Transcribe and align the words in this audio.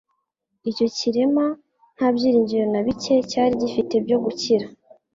icyo 0.69 0.87
kirema 0.97 1.45
nta 1.95 2.07
byiringiro 2.15 2.65
na 2.73 2.81
bike 2.85 3.15
cyari 3.31 3.53
gifite 3.61 3.95
byo 4.05 4.17
gukira. 4.23 4.65